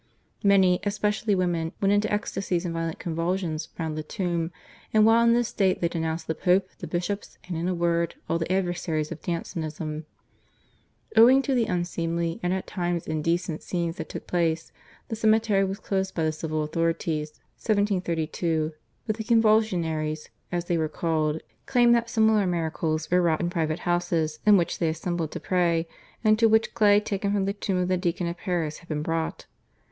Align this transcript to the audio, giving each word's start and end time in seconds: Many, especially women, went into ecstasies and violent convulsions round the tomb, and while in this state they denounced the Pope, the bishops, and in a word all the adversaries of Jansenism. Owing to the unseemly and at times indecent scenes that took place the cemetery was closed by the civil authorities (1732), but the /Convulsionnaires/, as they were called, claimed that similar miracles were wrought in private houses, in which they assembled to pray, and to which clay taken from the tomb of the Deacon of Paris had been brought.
Many, 0.43 0.79
especially 0.83 1.35
women, 1.35 1.73
went 1.79 1.91
into 1.93 2.11
ecstasies 2.11 2.65
and 2.65 2.73
violent 2.73 2.97
convulsions 2.97 3.69
round 3.77 3.95
the 3.95 4.01
tomb, 4.01 4.51
and 4.91 5.05
while 5.05 5.23
in 5.23 5.33
this 5.33 5.49
state 5.49 5.79
they 5.79 5.87
denounced 5.89 6.25
the 6.25 6.33
Pope, 6.33 6.69
the 6.79 6.87
bishops, 6.87 7.37
and 7.47 7.55
in 7.55 7.67
a 7.67 7.75
word 7.75 8.15
all 8.27 8.39
the 8.39 8.51
adversaries 8.51 9.11
of 9.11 9.21
Jansenism. 9.21 10.07
Owing 11.15 11.43
to 11.43 11.53
the 11.53 11.67
unseemly 11.67 12.39
and 12.41 12.51
at 12.51 12.65
times 12.65 13.05
indecent 13.05 13.61
scenes 13.61 13.97
that 13.97 14.09
took 14.09 14.25
place 14.25 14.71
the 15.07 15.15
cemetery 15.15 15.63
was 15.63 15.77
closed 15.77 16.15
by 16.15 16.23
the 16.23 16.31
civil 16.31 16.63
authorities 16.63 17.33
(1732), 17.57 18.73
but 19.05 19.17
the 19.17 19.23
/Convulsionnaires/, 19.23 20.29
as 20.51 20.65
they 20.65 20.79
were 20.79 20.89
called, 20.89 21.43
claimed 21.67 21.93
that 21.93 22.09
similar 22.09 22.47
miracles 22.47 23.11
were 23.11 23.21
wrought 23.21 23.39
in 23.41 23.51
private 23.51 23.81
houses, 23.81 24.39
in 24.47 24.57
which 24.57 24.79
they 24.79 24.89
assembled 24.89 25.29
to 25.29 25.39
pray, 25.39 25.87
and 26.23 26.39
to 26.39 26.49
which 26.49 26.73
clay 26.73 26.99
taken 26.99 27.31
from 27.31 27.45
the 27.45 27.53
tomb 27.53 27.77
of 27.77 27.87
the 27.87 27.97
Deacon 27.97 28.25
of 28.25 28.35
Paris 28.37 28.79
had 28.79 28.89
been 28.89 29.03
brought. 29.03 29.45